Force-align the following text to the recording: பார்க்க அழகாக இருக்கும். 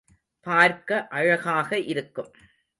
பார்க்க 0.39 1.07
அழகாக 1.07 1.79
இருக்கும். 1.79 2.31